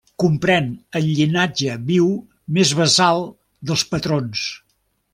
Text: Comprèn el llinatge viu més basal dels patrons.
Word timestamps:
Comprèn 0.21 0.69
el 0.99 1.05
llinatge 1.17 1.75
viu 1.91 2.09
més 2.57 2.73
basal 2.83 3.25
dels 3.71 3.89
patrons. 3.95 4.51